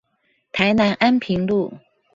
[0.51, 1.71] 台南安平路